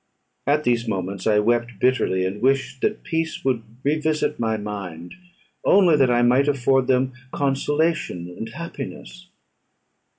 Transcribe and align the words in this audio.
At 0.47 0.63
these 0.63 0.87
moments 0.87 1.27
I 1.27 1.37
wept 1.37 1.73
bitterly, 1.79 2.25
and 2.25 2.41
wished 2.41 2.81
that 2.81 3.03
peace 3.03 3.45
would 3.45 3.61
revisit 3.83 4.39
my 4.39 4.57
mind 4.57 5.13
only 5.63 5.95
that 5.95 6.09
I 6.09 6.23
might 6.23 6.47
afford 6.47 6.87
them 6.87 7.13
consolation 7.33 8.27
and 8.35 8.49
happiness. 8.49 9.29